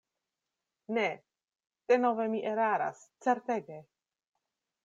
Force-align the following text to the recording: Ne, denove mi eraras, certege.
Ne, 0.97 1.03
denove 1.93 2.27
mi 2.35 2.41
eraras, 2.55 3.07
certege. 3.27 3.81